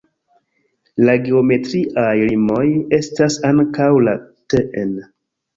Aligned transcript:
La 1.09 1.13
geometriaj 1.27 2.15
limoj 2.31 2.65
estas 3.01 3.39
ankaŭ 3.53 3.91
la 4.09 4.17
tn. 4.55 4.99